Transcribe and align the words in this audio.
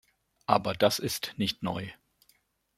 Aber 0.47 0.73
das 0.73 0.97
ist 0.97 1.35
nicht 1.37 1.61
neu. 1.61 1.87